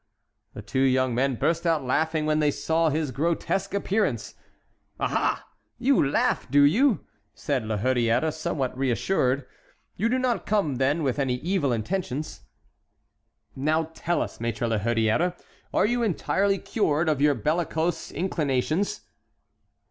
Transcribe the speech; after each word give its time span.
The 0.55 0.63
two 0.63 0.79
young 0.81 1.13
men 1.13 1.35
burst 1.35 1.67
out 1.67 1.85
laughing 1.85 2.25
when 2.25 2.39
they 2.39 2.49
saw 2.49 2.89
his 2.89 3.11
grotesque 3.11 3.71
appearance. 3.75 4.33
"Aha! 4.99 5.47
you 5.77 6.03
laugh, 6.03 6.49
do 6.49 6.63
you?" 6.63 7.05
said 7.35 7.65
La 7.67 7.77
Hurière, 7.77 8.33
somewhat 8.33 8.75
reassured, 8.75 9.45
"you 9.97 10.09
do 10.09 10.17
not 10.17 10.47
come, 10.47 10.77
then, 10.77 11.03
with 11.03 11.19
any 11.19 11.35
evil 11.35 11.71
intentions." 11.71 12.41
"Now 13.55 13.91
tell 13.93 14.23
us, 14.23 14.39
Maître 14.39 14.67
La 14.67 14.79
Hurière, 14.79 15.37
are 15.71 15.85
you 15.85 16.01
entirely 16.01 16.57
cured 16.57 17.07
of 17.07 17.21
your 17.21 17.35
bellicose 17.35 18.11
inclinations?" 18.11 19.01